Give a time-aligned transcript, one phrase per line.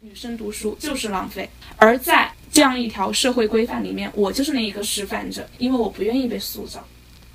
[0.00, 1.48] 女生读书就是浪费。
[1.76, 6.84] 而在这样一条社会规范里面，我就是那一个示范者，因为我不愿意被塑造。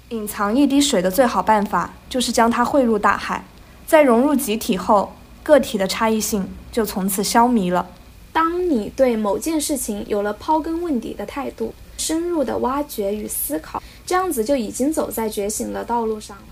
[0.09, 3.43] 隐藏一滴水的最好办法，就是将它汇入大海，
[3.87, 7.89] 在融入集体后，个体的差异性就从此消弭了。
[8.31, 16.43] 当你对某件事情有了刨根问底的态度，深入的挖掘与思考，这样子就已经走在觉醒的道路上了。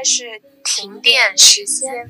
[0.00, 2.08] 在是停电时间。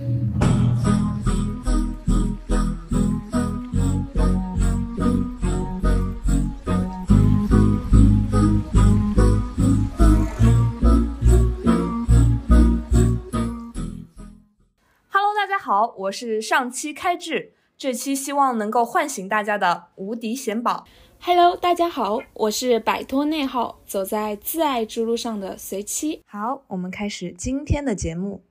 [15.09, 20.87] Hello，大家好，我是上期开智，这期希望能够唤醒大家的无敌贤宝。
[21.23, 26.23] Hello，大家好，我是摆脱内耗，走在自爱之路上的随妻。
[26.27, 28.43] 好，我们开始今天的节目。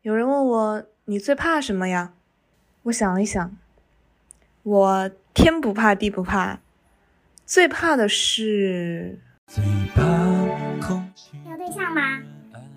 [0.00, 2.14] 有人问我，你最怕什么呀？
[2.84, 3.54] 我想了一想，
[4.62, 6.60] 我天不怕地不怕，
[7.44, 9.62] 最怕的是有
[11.58, 12.22] 对象吗？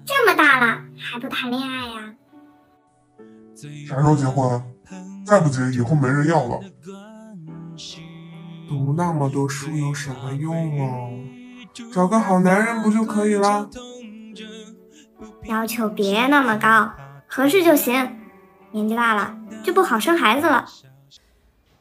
[0.06, 2.16] 这么大了还不谈恋爱呀？
[3.88, 4.66] 啥时候结婚啊？
[5.26, 6.60] 再不结，以后没人要了。
[8.72, 11.12] 读那么多书有什么用哦？
[11.94, 13.70] 找个好男人不就可以了？
[15.44, 16.90] 要求别那么高，
[17.28, 18.18] 合适就行。
[18.72, 20.66] 年纪大了就不好生孩子了。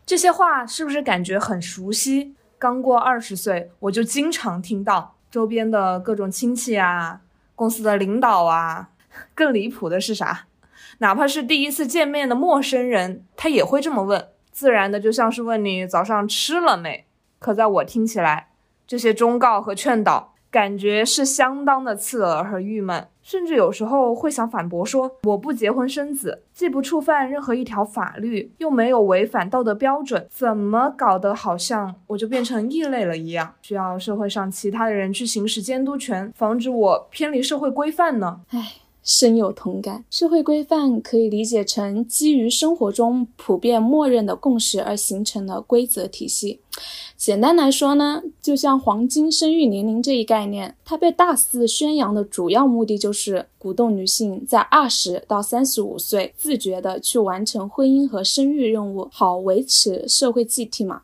[0.04, 2.34] 这些话是不是感觉很熟悉？
[2.58, 7.20] 刚过二十岁，我就经常听到周边的各种亲戚啊、
[7.54, 8.88] 公司的领导啊。
[9.36, 10.46] 更离谱的是啥？
[10.98, 14.26] 哪怕是第一次见面的陌生人，他也会这么问，
[14.60, 17.06] 自然的就像是问你早上吃了没。
[17.38, 18.48] 可在我听起来，
[18.86, 38.42] 这些忠告和劝导，感觉是相当的刺耳和郁闷，甚至有时候会想反驳说：我不结婚生子，既不触犯任何一条法律，又没有违反道德标准，怎么搞得好像我就变成异类了一样，需要社会上其他的人去行使监督权，防止我偏离社会规范呢？
[38.50, 38.72] 唉。
[39.02, 40.04] 深有同感。
[40.10, 46.60] 社会规范可以理解成基于生活中普遍默认的共识而形成的规则体系。
[47.16, 61.02] 简单来说呢，就像黄金生育年龄这一概念，它被大肆宣扬的主要目的就是鼓动女性在二十到三十五岁自觉的去完成婚姻和生育任务，好维持社会祭体嘛。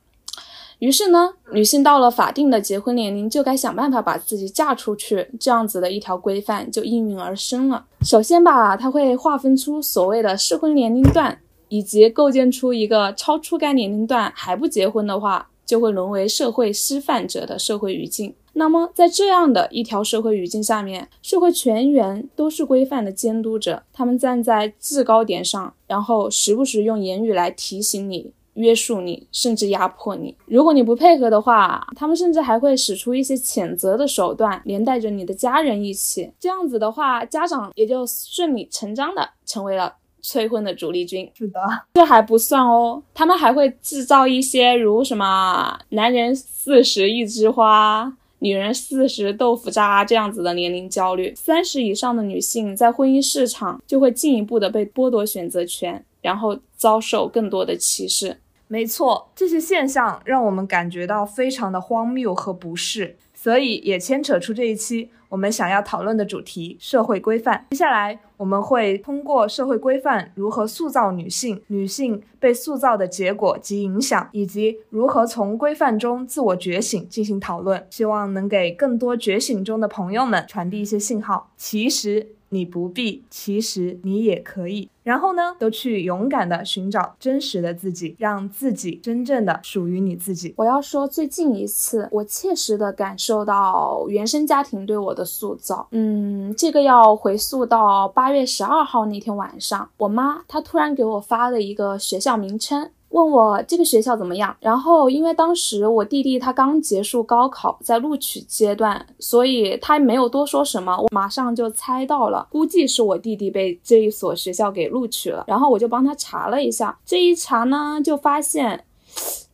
[0.79, 7.87] 于是呢，女性到了法定的结婚年龄，就该想办法把自己嫁出去，这样子的一条规范就应运而生了。
[8.03, 11.39] 首先吧，它会划分出所谓的适婚年龄段，
[11.69, 18.35] 以及构建出一个超出该年龄段还不结婚的话，就会沦为社会失范者的社会语境。
[18.53, 28.33] 那么，在这样的一条社会语境下面，社会全员都是规范的监督者，他们站在制高点上，然后时不时用言语来提醒你。
[28.57, 30.37] 约束你，甚至压迫你。
[30.47, 36.31] 如果你不配合的话，他们甚至还会使出一些谴责的手段，连带着你的家人一起。
[36.41, 41.31] 这样子的话，家长也就顺理成章的成为了催婚的主力军。
[41.35, 41.61] 是的，
[41.95, 48.13] 这还不算哦，他们还会制造一些如什么“男人四十一枝花”。
[48.41, 58.39] 女人四十豆腐渣这样子的年龄焦虑，三十以上的女性在婚姻市场就会进一步的被剥夺选择权，然后遭受更多的歧视。
[58.69, 67.65] 没错，这些现象让我们感觉到非常的荒谬和不适，所以也牵扯出这一期我们想要讨论的主题——社会规范。
[67.71, 81.53] 接下来我们会通过社会规范如何塑造女性、女性被塑造的结果及影响，以及如何从规范中自我觉醒进行讨论，希望能给更多觉醒中的朋友们传递一些信号。
[81.57, 82.36] 其实。
[82.51, 84.89] 你不必，其实你也可以。
[85.03, 90.53] 然后呢，都去勇敢的寻找真实的自己，让自己真正的属于你自己。
[90.57, 102.91] 我要说，最近一次我切实的感受到原生家庭对我的塑造，嗯，这个要回溯到八月十二号那天晚上，我妈她突然给我发了一个学校名称。
[103.11, 104.55] 问我这个学校怎么样？
[104.61, 115.45] 然后因为当时我弟弟他刚结束高考，在录取阶段，所以他没有多说什么，我马上就猜到了，估计是我弟弟被这一所学校给录取了。
[115.47, 118.85] 然后我就帮他查了一下，这一查呢，就发现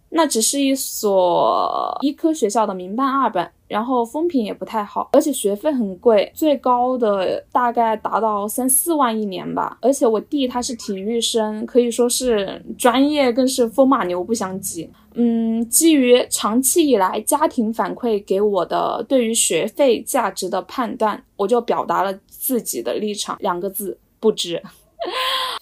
[0.09, 3.51] 那只是一所医科学校的民办二本。
[3.73, 9.79] 然后风评也不太好，而且学费很贵，最高的大概达到三四万一年吧。
[9.81, 14.91] 而且我弟他是体育生，可以说是专业更是风马牛不相及。
[15.15, 24.63] 嗯，基于长期以来家庭反馈给我的对于学费价值的判断，我就表达了自己的立场，两个字：不值。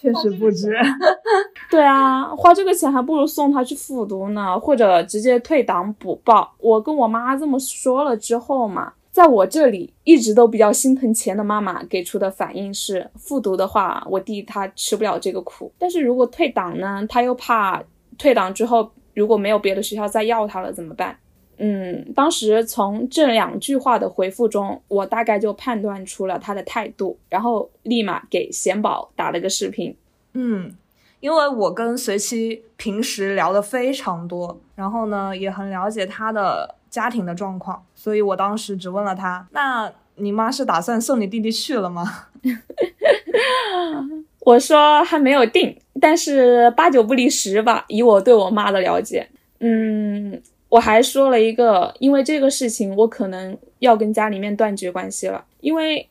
[0.01, 0.75] 确实不值。
[1.71, 6.55] 对啊，花这个钱还不如送他去复读呢，或者直接退档补报。
[6.59, 15.71] 我跟我妈这么说了之后嘛，在我这里一直都比较心疼钱的妈妈给出的反应是，复读的话，我弟他吃不了这个苦。
[15.79, 17.83] 但是如果退档呢，他又怕
[18.17, 21.17] 退档之后如果没有别的学校再要他了怎么办？
[21.63, 29.95] 嗯，当时从这两句话的回复中，我大概就判断出了他的态度，然后立马给贤宝打了个视频。
[30.33, 30.75] 嗯，
[31.21, 42.29] 因为我跟随妻平时聊的非常多，然后呢也很了解他的家庭的状况，所以我当时只问了他：“那你妈是打算送你弟弟去了吗？”
[44.41, 49.29] 我说还没有定，但是八九不离十吧，以我对我妈的了解，
[49.59, 50.41] 嗯。
[50.71, 56.09] 我还说了一个，因为这个事情，我可能要跟家里面断绝关系了，因为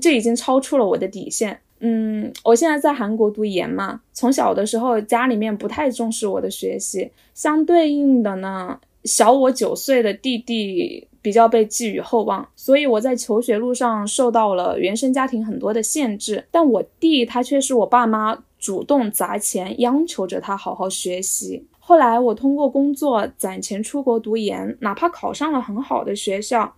[0.00, 1.60] 这已经超出了我的底线。
[1.80, 16.44] 嗯，我现在在韩国读研嘛，从小的时候家里面不太重视我的学习，相对应的呢，小我九岁的弟弟比较被寄予厚望，所以我在求学路上受到了原生家庭很多的限制。
[16.50, 21.64] 但我弟他却是我爸妈主动砸钱央求着他好好学习。
[21.88, 26.70] 后来我通过工作攒钱出国读研，哪怕考上了很好的学校，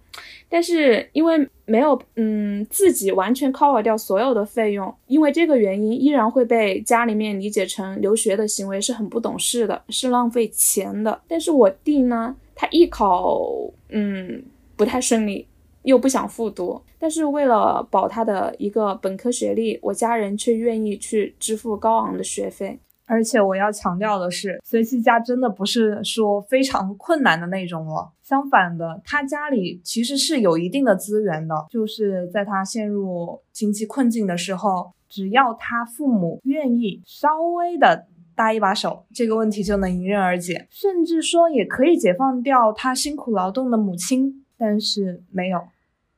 [0.49, 11.21] 但是因为没有嗯自己完全 cover 掉所有的费用，因为这个原因依然会被家里面理解成留学的行为是很不懂事的，是浪费钱的。
[11.27, 13.43] 但是我弟呢，他艺考
[13.89, 14.41] 嗯
[14.77, 15.45] 不太顺利，
[15.83, 22.79] 又不想复读，但是为了保他的一个本科学历，我家人却愿意去支付高昂的学费。
[23.11, 28.13] 而且我要强调的是，随七家真的不是说非常困难的那种哦。
[28.23, 44.45] 相反的，他家里其实是有一定的资源的，就是在他陷入经济困境的时候，只要他父母愿意稍微的搭一把手，这个问题就能迎刃而解，甚至说也可以解放掉他辛苦劳动的母亲。
[44.57, 45.61] 但是没有，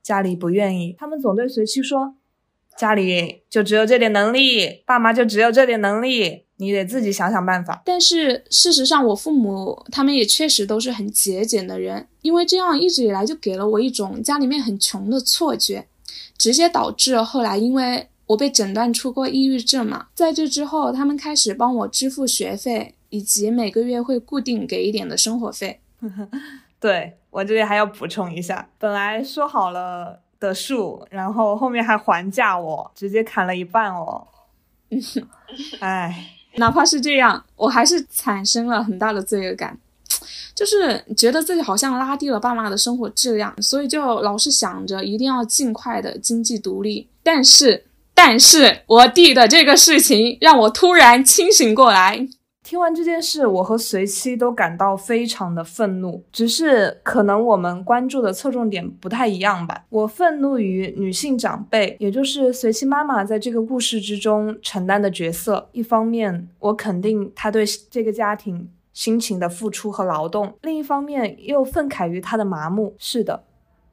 [0.02, 2.16] 家里不愿意，他们总对随七说，
[2.76, 6.44] 家里就只有这点能力，爸妈就只有这点能力。
[6.62, 7.82] 你得自己想想办法。
[7.84, 15.86] 但是事实上，我父母他们也确实都是很节俭的人，因为这样一直以来就给了我一种家里面很穷的错觉，
[16.38, 25.80] 直接导致后来因为我被诊断出过抑郁症嘛，在这之后，他们开始帮我支付学费，以及每个月会固定给一点的生活费。
[26.80, 34.26] 对我这里还要补充一下，本来说好了的数，然后后面还还价我，直接砍了一半哦。
[35.80, 36.31] 唉。
[36.56, 39.76] 哪怕是这样，我还是产生了很大的罪恶感，
[40.54, 47.08] 就是觉得自己好像拉低了爸妈的生活质量，所以就老是想着一定要尽快的经济独立。
[47.22, 47.84] 但是，
[48.14, 52.28] 但是我弟的这个事情让我突然清醒过来。
[52.62, 59.84] 听完这件事，我和随妻都感到非常的愤怒，只是可能我们关注的侧重点不太一样吧。
[59.90, 65.68] 我愤怒于女性长辈，也就是随妻妈妈在这个故事之中承担的角色。
[65.72, 72.94] 一方面，我肯定她对这个家庭辛勤的付出和劳动；另一方面，又愤慨于她的麻木。
[72.96, 73.42] 是的，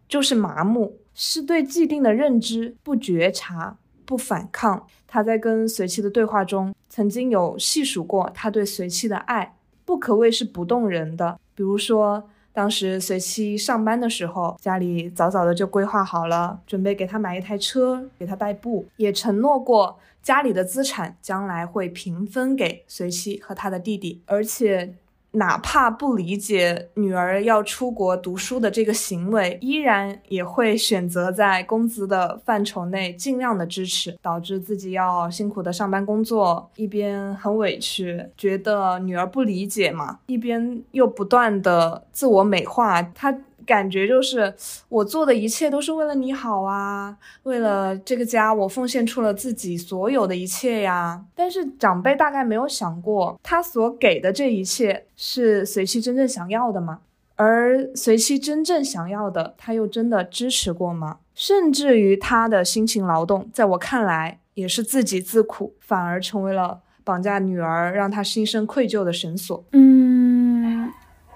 [0.07, 3.77] 就是麻木，是对既定的认知不觉察。
[4.09, 11.39] 不反抗，他在跟随妻的对话中，曾经有细数过他对随妻的爱，不可谓是不动人的。
[11.53, 24.95] 比如说，当时随妻上班的时候，家里早早的就规划好了，准备给他买一台车，给他代步，也承诺过家里的资产将来会平分给随妻和他的弟弟，而且。
[25.31, 43.35] 哪怕不理解女儿要出国读书的这个行为，依然也会选择在工资的范畴内尽量的支持，导致自己要辛苦的上班工作，一边很委屈，觉得女儿不理解嘛，一边又不断的自我美化她。
[43.69, 44.51] 感觉就是
[44.89, 51.23] 我做的一切都是为了你好啊，为了这个家，我奉献出了自己所有的一切呀。
[51.35, 57.01] 但是长辈大概没有想过，他所给的这一切是随妻真正想要的吗？
[57.35, 61.19] 而随妻真正想要的，他又真的支持过吗？
[61.35, 69.63] 甚至于他的辛勤劳动，在我看来也是自己自苦，反而成为了绑架女儿，让她心生愧疚的绳索。
[69.73, 70.28] 嗯。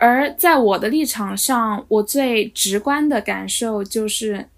[0.05, 4.49] 而在我的立场上，我最直观的感受就是，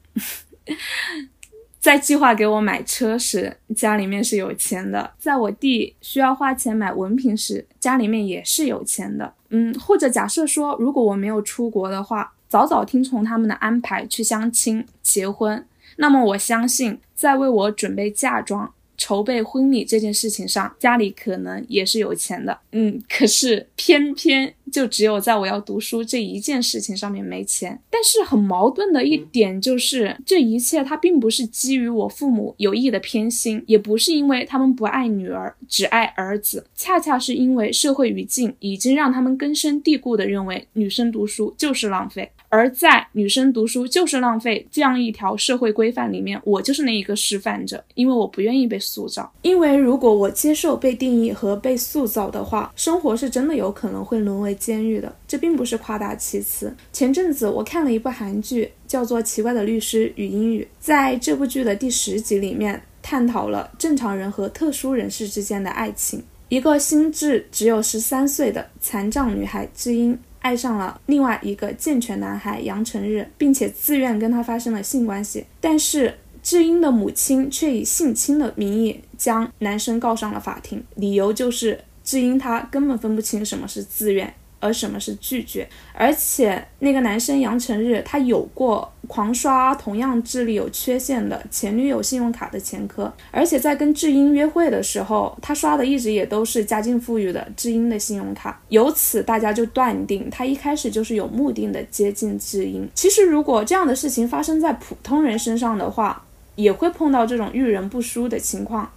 [1.79, 9.35] 在计划给我买车时，家里面是有钱的；在我弟需要花钱买文凭时，家里面也是有钱的。
[9.49, 15.63] 嗯，或者假设说，如果我没有出国的话，早早听从他们的安排去相亲结婚，
[15.97, 18.73] 那么我相信，在为我准备嫁妆。
[18.97, 27.79] 筹备婚礼这件事情上，家里可能也是有钱的，嗯，可是偏偏就只有在我要读书这一件事情上面没钱。
[27.89, 42.29] 但是很矛盾的一点就是，这一切它并不是基于我父母有意的偏心，也不是因为他们不爱女儿，只爱儿子，恰恰是因为社会语境已经让他们根深蒂固的认为女生读书就是浪费。
[42.47, 49.29] 而在女生读书就是浪费这样一条社会规范里面，我就是那一个示范者，因为我不愿意被塑造。
[49.41, 55.15] 因为如果我接受被定义和被塑造的话，生活是真的有可能会沦为监狱的。
[55.27, 56.75] 这并不是夸大其词。
[56.91, 60.63] 前阵子我看了一部韩剧，叫做《奇怪的律师与英语》。
[60.79, 66.23] 在这部剧的第十集里面，探讨了正常人和特殊人士之间的爱情。
[66.49, 70.17] 一个心智只有十三岁的残障女孩知音。
[70.39, 84.31] 爱上了另外一个健全男孩杨成日，并且自愿跟他发生了性关系，但是智英的母亲却以性侵的名义将男生告上了法庭，理由就是智英她根本分不清什么是自愿。
[84.65, 85.67] 而什么是拒绝？
[85.93, 98.59] 而且那个男生杨成日，他有过狂刷同样智力有缺陷的前女友信用卡的前科，而且在跟智英约会的时候，他刷的一直也都是家境富裕的智英的信用卡。
[98.69, 102.89] 由此大家就断定他一开始就是有目的的接近智英。
[102.95, 106.23] 其实如果这样的事情发生在普通人身上的话，
[106.55, 108.89] 也会碰到这种遇人不淑的情况。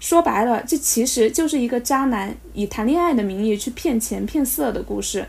[0.00, 5.26] 说白了，这其实就是一个渣男以谈恋爱的名义去骗钱骗色的故事。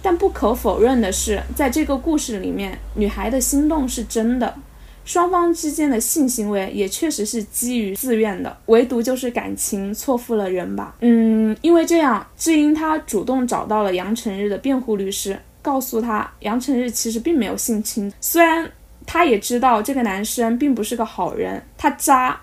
[0.00, 4.54] 但不可否认的是，在这个故事里面，女孩的心动是真的，
[5.04, 10.94] 双方之间的性行为也确实是基于自愿的，唯独就是感情错付了人吧。
[11.00, 18.70] 嗯，因为这样，智英她主动找到了杨成日的辩护律师，告诉他杨成日其实并没有性侵，虽然
[19.04, 22.40] 他也知道这个男生并不是个好人，他渣，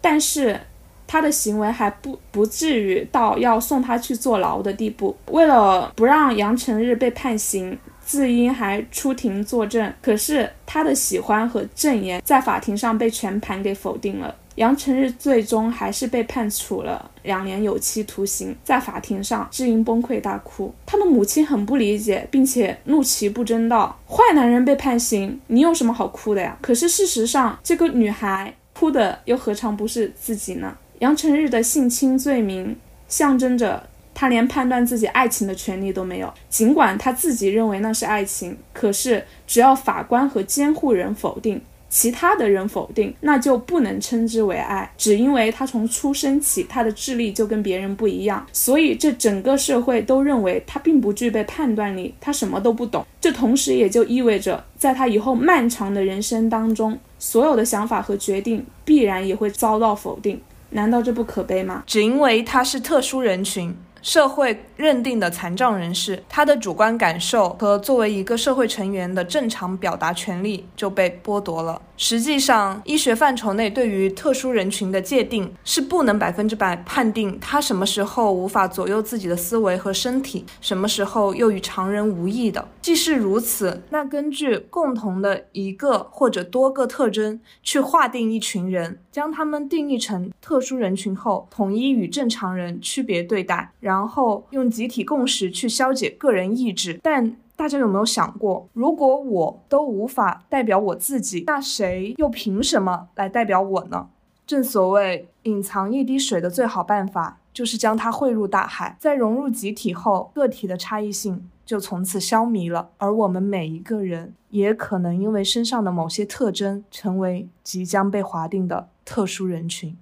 [0.00, 0.60] 但是。
[1.06, 5.16] 他的行为还不不至于到要送他去坐牢的地步。
[5.30, 9.92] 为了不让杨成日被判刑，自英还出庭作证。
[10.02, 14.34] 可是他的喜欢和证言在法庭上被全盘给否定了。
[14.56, 18.56] 杨成日最终还是被判处了两年有期徒刑。
[18.64, 20.72] 在法庭上，智英崩溃大哭。
[20.86, 30.74] 他的母亲很不理解，并且怒其不争道：“坏男人被判刑，你有什么好哭的呀？”可是事实上，这个女孩哭的又何尝不是自己呢？
[31.00, 32.76] 杨成日的性侵罪名
[33.08, 36.32] 象征着他连判断自己爱情的权利都没有。
[36.48, 41.60] 尽管他自己认为那是爱情，可是只要法官和监护人否定，
[41.90, 44.90] 其他的人否定，那就不能称之为爱。
[44.96, 53.04] 只因为他从出生起他的智力就跟别人不一样，所以这整个社会都认为他并不具备判断力，他什么都不懂。
[53.20, 60.40] 这同时也就意味着，在他以后漫长的人生当中，所有的想法和决定必然也会遭到否定。
[60.70, 61.82] 难道这不可悲吗？
[61.86, 63.76] 只因为他是特殊人群。
[64.06, 71.82] 社会认定的残障人士，他的主观感受和作为一个社会成员的正常表达权利就被剥夺了。
[71.96, 82.68] 实际上，医学范畴内对于特殊人群的界定是不能百分之百判定他什么时候无法左右自己的思维和身体，什么时候又与常人无异的。
[82.80, 93.95] 既是如此，那根据共同的一个或者多个特征去划定一群人，将他们定义成特殊人群后，统一与正常人区别对待，然。
[93.96, 104.08] 然后用集体共识去消解个人意志，但大家有没有想过，如果我都无法代表我自己，那谁又凭什么来代表我呢？
[104.46, 119.96] 正所谓，隐藏一滴水的最好办法就是将它汇入大海，在融入集体后，个体的差异性就从此消弭了，而我们每一个人也可能因为身上的某些特征，成为即将被划定的特殊人群。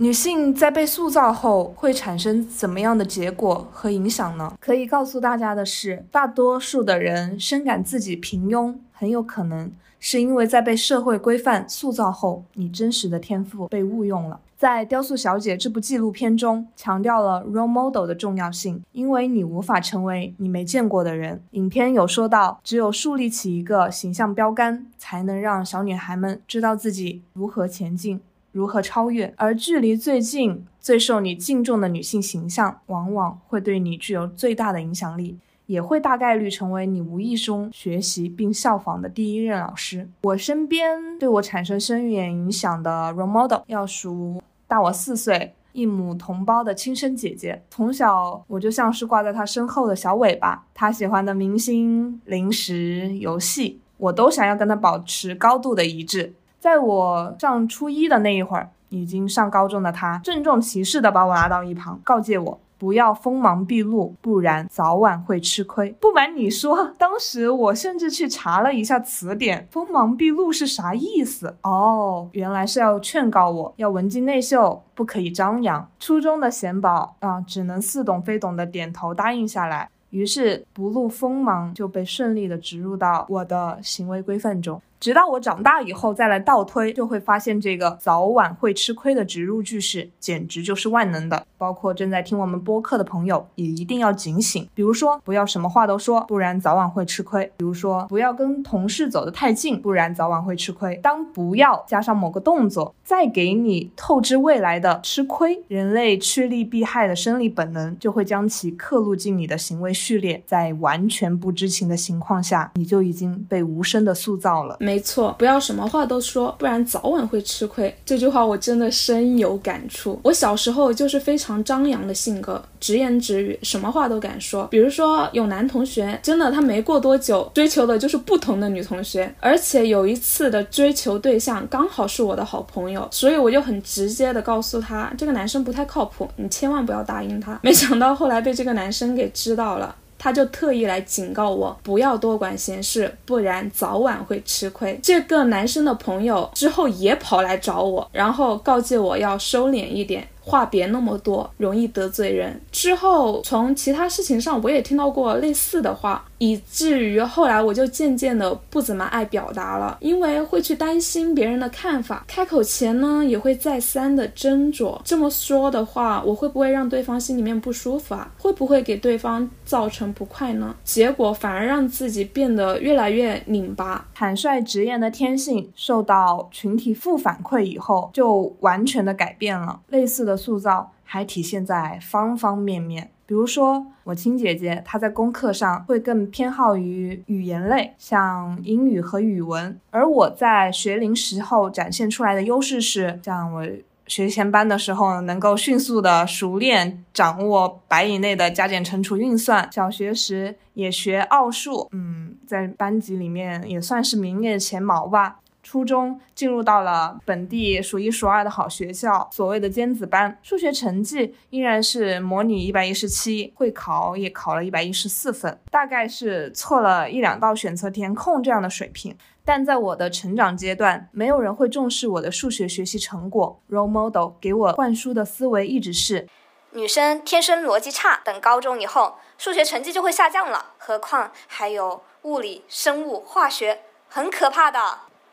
[0.00, 4.56] 女性在被塑造后会产生怎么样的结果和影响呢？
[4.60, 14.38] 可以告诉大家的是，大多数的人深感自己平庸，很有可能是因为在被社会规范塑造后，你真实的天赋被误用了。
[14.56, 21.40] 在《雕塑小姐》这部纪录片中，强调了 role model 的重要性，因为你无法成为你没见过的人。
[21.52, 28.20] 影片有说到，只有树立起一个形象标杆，才能让小女孩们知道自己如何前进，
[28.58, 29.32] 如何超越。
[29.36, 35.38] 而距离最近、最受你敬重的女性形象，往往会对你具有最大的影响力。
[35.66, 40.08] 也会大概率成为你无意中学习并效仿的第一任老师。
[40.22, 47.62] 我身边对我产生深远影响的 role model 要数大我四岁、一母同胞的亲生姐姐。
[47.68, 56.32] 从小我就像是挂在她身后的小尾巴，她喜欢的明星、零食、游戏，我都想要跟她保持高度的一致。
[56.58, 62.60] 在我上初一的那一会儿，已经上高中的他郑重其事地把我拉到一旁，告诫我。
[62.78, 65.92] 不要锋芒毕露，不然早晚会吃亏。
[65.98, 71.56] 不瞒你说，当时我甚至去查了一下词典，锋芒毕露是啥意思？
[71.62, 75.90] 哦，原来是要劝告我要文静内秀，不可以张扬。
[75.98, 79.90] 初中的贤宝啊，只能似懂非懂的点头答应下来。
[80.10, 84.80] 于是不露锋芒就被顺利的植入到我的行为规范中。
[85.00, 91.44] 直到我长大以后再来倒推，就会发现这个早晚会吃亏的植入句式简直就是万能的。
[91.56, 94.68] 包括正在听我们播客的朋友也一定要警醒。
[94.74, 97.44] 比如说，不要什么话都说，不然早晚会吃亏。
[97.56, 100.94] 比如说，不要跟同事走得太近，不然早晚会吃亏。
[101.02, 114.76] 当不要加上某个动作，再给你透支未来的吃亏，人类趋利避害的生理本能就会将其刻录进你的行为序列，在完全不知情的情况下，你就已经被无声的塑造了。
[114.88, 117.94] 没错，不要什么话都说，不然早晚会吃亏。
[118.06, 120.18] 这句话我真的深有感触。
[120.22, 124.66] 我小时候就是非常张扬的性格，直言直语，什么话都敢说。
[124.68, 137.60] 比如说有男同学，真的他没过多久追求的就是不同的女同学，而且有一次的追求对象刚好是我的好朋友，所以我就很直接的告诉他，这个男生不太靠谱，你千万不要答应他。
[137.62, 139.94] 没想到后来被这个男生给知道了。
[140.18, 144.98] 他就特意来警告我，不要多管闲事，不然早晚会吃亏。
[145.02, 150.26] 这个男生的朋友之后也跑来找我，然后告诫我要收敛一点。
[150.48, 152.58] 话别那么多，容易得罪人。
[152.72, 162.24] 之后从其他事情上，我也听到过类似的话，以至于后来我就渐渐的不怎么爱表达了，因为会去担心别人的看法。
[162.26, 168.30] 开口前呢，也会再三的斟酌，这么说的话，我会不会让对方心里面不舒服啊？
[168.38, 170.74] 会不会给对方造成不快呢？
[170.82, 174.06] 结果反而让自己变得越来越拧巴。
[174.14, 179.78] 坦率直言的天性，受到群体负反馈以后，就完全的改变了。
[179.88, 180.37] 类似的。
[180.38, 193.66] 塑造还体现在方方面面，比如说我亲姐姐，她在功课上会更偏好于语言类，像英语和语文，而我在学龄时候展现出来的优势是，像我
[194.06, 205.40] 学前班的时候能够迅速的熟练掌握百以内的加减乘除运算，小学时也学奥数，嗯，在班级里面也算是名列前茅吧。
[205.68, 219.14] 初中进入到了本地数一数二的好学校，所谓的尖子班，数学成绩依然是模拟一百一十七，会考也考了一百一十四分，大概是错了一两道选择填空这样的水平。
[219.44, 223.60] 但在我的成长阶段，没有人会重视我的数学学习成果。
[223.68, 226.26] Role model 给我灌输的思维一直是，
[226.70, 230.72] 女生天生逻辑差，等高中以后数学成绩就会下降了。
[230.78, 234.80] 何况还有物理、生物、化学，很可怕的。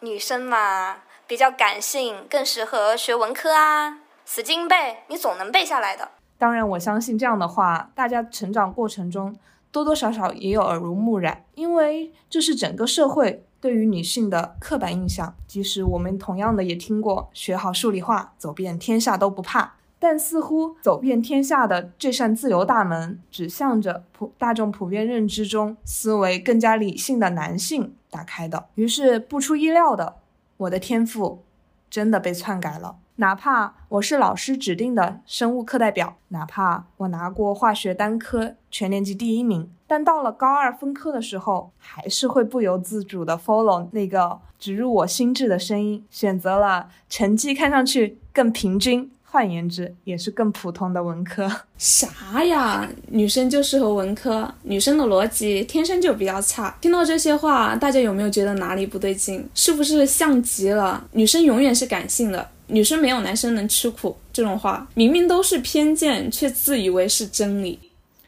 [0.02, 4.00] 女生嘛，比较感性，更适合学文科啊。
[4.26, 6.10] 死记硬背，你总能背下来的。
[6.38, 9.36] 当然，我相信这样的话，大家成长过程中
[9.72, 15.36] 多多少少也有耳濡目染，因为这是整个社会对于女性的刻板印象。
[15.48, 27.96] 即使我们同样的也听过“学好数理化，走遍天下都不怕”，但似乎走遍天下的这扇自由大门，指向着普大众普遍认知中思维更加理性的男性。
[28.16, 30.16] 打开的，于是不出意料的，
[30.56, 31.44] 我的天赋
[31.90, 32.96] 真的被篡改了。
[33.18, 49.12] 哪怕我是老师指定的生物课代表，哪怕我拿过化学单科全年级第一名，但到了高二分科的时候，还是会不由自主的 follow 那个植入我心智的声音，选择了成绩看上去更平均。
[49.36, 51.52] 换言之，也是更普通的文科。
[51.78, 52.90] 啥呀？
[53.10, 54.50] 女生就适合文科？
[54.64, 56.74] 女生的逻辑天生就比较差。
[56.80, 59.46] 听到这些话，大家有没有觉得哪里不对劲？
[59.54, 61.06] 是不是像极了？
[61.12, 64.16] 女生永远是感性的，女生没有男生能吃苦。
[64.32, 67.78] 这种话，明明都是偏见，却自以为是真理。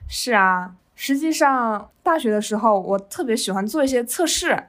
[0.10, 4.62] 是啊，实际上大学的时候，我特别喜欢做一些测试，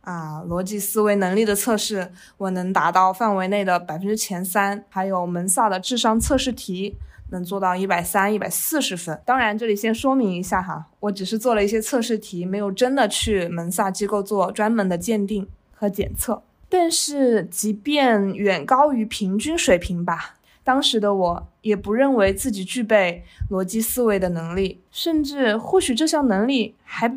[0.00, 6.96] 啊，逻辑思维能力的测试，我能达到范围内的百分之前三，还有门萨的智商测试题。
[7.32, 9.16] 能做到一百三、一百四十分。
[9.24, 16.42] 当然，这里先说明一下哈，我只是做了一些测试题，没有真的去门萨机构做专门的鉴定和检测。
[16.68, 20.34] 但是，即便远高于平均水平吧，
[20.64, 27.16] 当时的我也不认为自己具备逻辑思维的能力，甚至或许这项能力还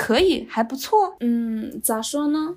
[0.00, 1.14] 可以，还不错。
[1.20, 2.56] 嗯，咋说呢？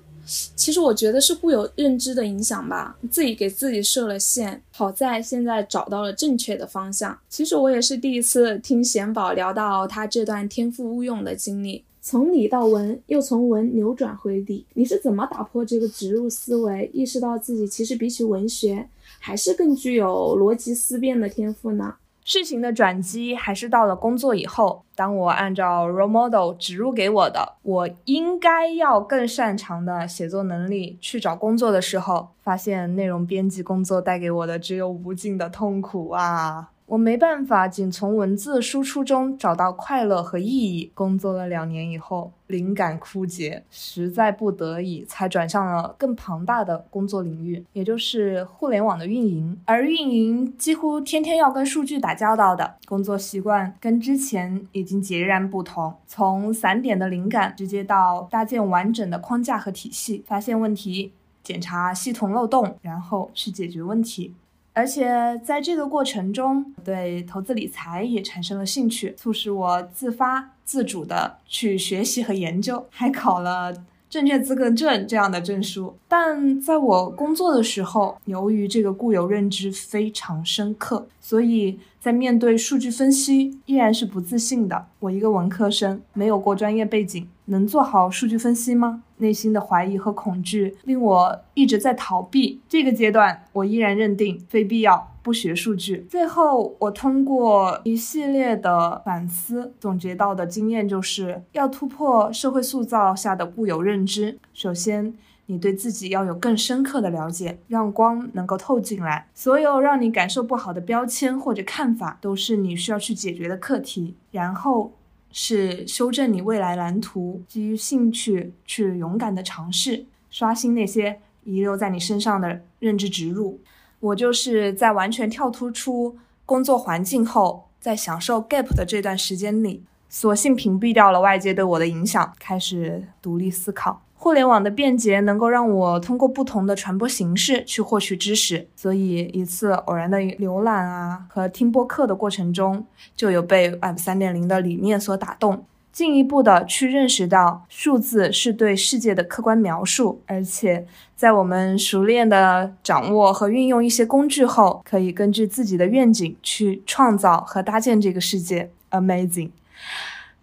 [0.56, 4.62] 其实我觉得是固有认知的影响吧，自己给自己设了限。
[4.70, 7.18] 好在现在找到了正确的方向。
[7.28, 14.64] 其实我也是第一次听贤宝聊到他这段天赋误用的经历，从理到文，又从文扭转回理。
[14.72, 21.96] 你是怎么打破这个植入思维，意识到自己其实比起文学，还是更具有逻辑思辨的天赋呢？
[22.24, 24.82] 事情的转机还是到了工作以后。
[24.96, 36.70] 当我按照 role model 植入给我的，我应该要更擅长的写作能力去找工作的时候，发现内容编辑工作带给我的只有无尽的痛苦啊！
[36.94, 40.92] 我没办法仅从文字输出中找到快乐和意义。
[40.94, 49.60] 工作了两年以后，灵感枯竭，实在不得已才转向了更庞大的工作领域，也就是互联网的运营。
[49.64, 55.92] 而运营几乎天天要跟数据打交道的工作习惯，跟之前已经截然不同。
[56.06, 61.10] 从散点的灵感，直接到搭建完整的框架和体系，发现问题，
[61.42, 64.32] 检查系统漏洞，然后去解决问题。
[64.74, 73.72] 而且在这个过程中，对投资理财也产生了兴趣，促使我自发自主的去学习和研究，还考了
[74.10, 75.96] 证券资格证这样的证书。
[76.08, 84.88] 但在我工作的时候，由于这个固有认知非常深刻，所以在面对数据分析依然是不自信的。
[84.98, 87.26] 我一个文科生，没有过专业背景。
[87.46, 89.04] 能做好数据分析吗？
[89.16, 92.60] 内心的怀疑和恐惧令我一直在逃避。
[92.68, 96.06] 这个阶段，我依然认定非必要不学数据。
[96.10, 104.38] 最后，我通过一系列的反思总结到的经验，就是要突破社会塑造下的固有认知。
[104.52, 105.14] 首先，
[105.46, 109.28] 你对自己要有更深刻的了解，让光能够透进来。
[109.34, 114.14] 所有让你感受不好的标签或者看法，都是你需要去解决的课题。
[114.30, 114.92] 然后。
[115.36, 123.58] 是修正你未来蓝图，基于兴趣去勇敢的尝试，刷新那些遗留在你身上的认知植入。
[123.98, 134.03] 我就是在完全跳脱出工作环境后，在享受 gap 的这段时间里，索性屏蔽掉了外界对我的影响，开始独立思考。
[134.24, 159.50] 互联网的便捷能够让我通过不同的传播形式去获取知识，所以一次偶然的浏览啊和听播客的过程中，就有被 Web 三点零的理念所打动，进一步的去认识到数字是对世界的客观描述，而且在我们熟练的掌握和运用一些工具后，可以根据自己的愿景去创造和搭建这个世界，Amazing。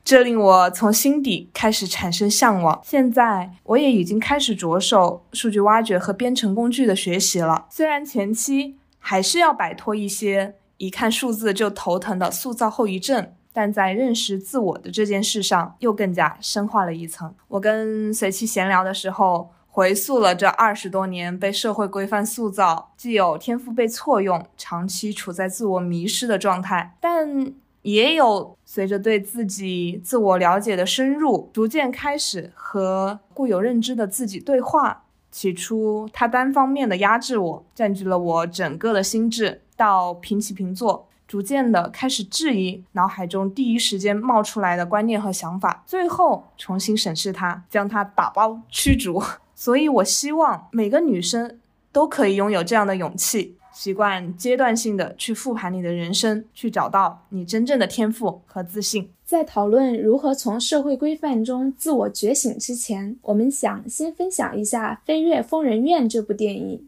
[0.03, 2.81] 这令我从心底开始产生向往。
[2.83, 7.67] 现在，我也已经开始着手数据挖掘和编程工具的学习了。
[7.69, 17.33] 虽然前期还是要摆脱一些一看数字就头疼的塑造后遗症，但在认识自我的这件事上又更加深化了一层。
[17.47, 27.53] 我跟随其闲聊的时候，回溯了这二十多年被社会规范塑造，既有天赋被错用，长期处在自我迷失的状态，但。
[27.81, 35.03] 也有随着对自己自我了解的深入，逐渐开始和固有认知的自己对话。
[35.31, 49.23] 起初，他单方面的压制我，占据了我整个的心智，到平起平坐，逐渐的开始质疑脑海中第一时间冒出来的观念和想法，最后重新审视它，将它打包驱逐。
[49.55, 51.59] 所以，我希望每个女生
[51.93, 53.55] 都可以拥有这样的勇气。
[53.73, 59.09] 习惯阶段性的去复盘你的人生，去找到你真正的天赋和自信。
[59.25, 66.87] 在讨论如何从社会规范中自我觉醒之前，我们想先分享一下《飞跃疯人院》这部电影。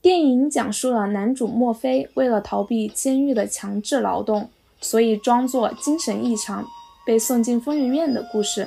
[0.00, 4.48] 电影讲述了男主墨菲为了逃避监狱的强制劳动，
[4.80, 6.64] 所以装作精神异常，
[7.04, 8.66] 被送进疯人院的故事。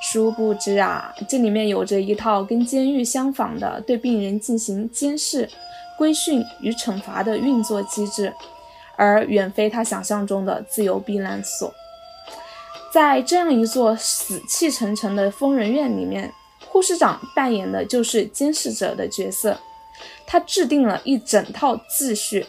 [0.00, 5.48] 殊不知啊，这里面有着一套跟监狱相仿的对病人进行监视。
[5.96, 8.32] 规训与惩罚的运作机制，
[8.96, 11.72] 而远非他想象中的自由避难所。
[12.92, 16.32] 在这样一座死气沉沉的疯人院里面，
[16.68, 19.58] 护士长扮演的就是监视者的角色。
[20.26, 22.46] 他制定了一整套秩序，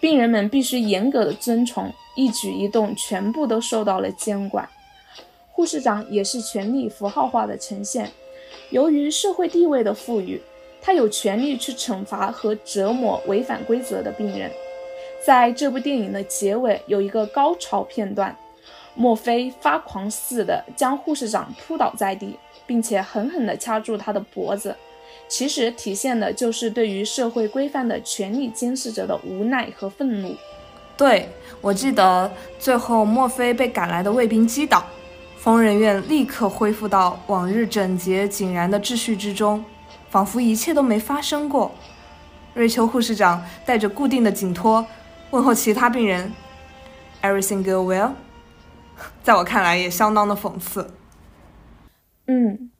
[0.00, 4.68] 病人们必须严格的遵从，一举一动全部都受到了监管。
[5.52, 8.10] 护士长也是权力符号化的呈现。
[8.70, 10.40] 由于社会地位的赋予，
[10.80, 14.50] 他有权利去惩罚和折磨违反规则的病人。
[15.24, 18.36] 在这部电影的结尾有一个高潮片段，
[18.94, 24.74] 墨菲发狂似的将护士长扑倒在地，并且狠狠地掐住他的脖子。
[25.26, 30.34] 其实体现的就是对于社会规范的权力监视者的无奈和愤怒。
[30.96, 31.28] 对
[31.60, 34.84] 我记得最后墨菲被赶来的卫兵击倒，
[35.36, 39.62] 疯人院立刻恢复到往日整洁井然的秩序之中，
[40.10, 41.72] 仿佛一切都没发生过。
[42.54, 44.84] 瑞秋护士长带着固定的颈托
[45.30, 46.32] 问候其他病人
[47.22, 48.12] ：“Everything go well？”
[49.22, 50.90] 在我看来也相当的讽刺。
[52.26, 52.70] 嗯。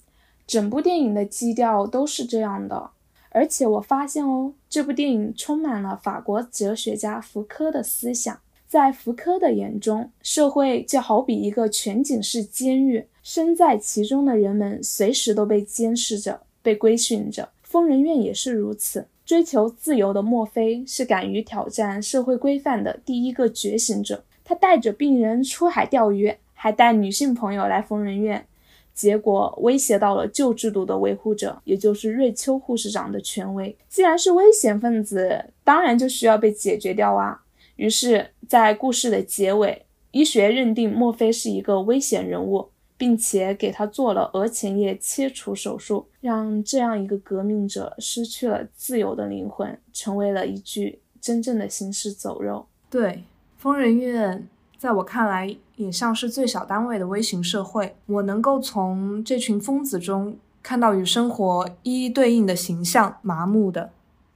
[0.47, 2.93] 整部电影的基调都是这样的，
[3.29, 8.41] 而且我发现哦，这部电影充满了法国哲学家福柯的思想。
[8.67, 17.49] 在福柯的眼中，社会就好比一个全景式监狱，身在其中的人们随时都被监视着、被规训着。
[17.63, 19.07] 疯人院也是如此。
[19.25, 24.25] 追求自由的墨菲是敢于挑战社会规范的第一个觉醒者。
[24.43, 28.47] 他带着病人出海钓鱼，还带女性朋友来疯人院。
[28.95, 33.77] 结果威胁到了旧制度的维护者，也就是瑞秋护士长的权威。
[33.89, 37.43] 既然是危险分子，当然就需要被解决掉啊。
[37.77, 52.67] 于是，在故事的结尾，医学认定墨菲是一个危险人物，并且给他做了额前叶切除手术，让这样一个革命者失去了自由的灵魂，成为了一具真正的行尸走肉。
[52.91, 53.23] 对，
[53.57, 54.47] 疯人院。
[54.77, 57.97] 在我看来，也像是最小单位的微型社会。
[58.07, 63.91] 我能够从这群疯子中看到与生活一一对应的形象：麻木的、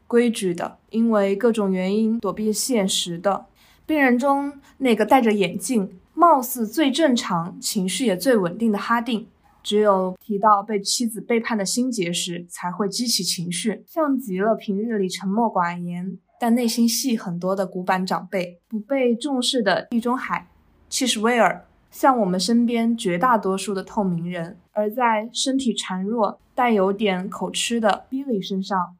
[0.09, 3.47] 规矩的，因为各种原因躲避现实的。
[3.87, 9.27] 病人中那个戴着眼镜、貌似最正常、情绪也最稳定的哈定，
[9.61, 16.17] 只有提到被妻子背叛的心结时，才会激起情绪，像极了平日里沉默寡言。
[16.39, 20.47] 但内心戏很多的古板长辈，不被重视的地中海，
[20.89, 28.97] 其实威尔，像我们身边绝大多数的透明人，而在身体孱弱、带有点口吃的 Billy 身上，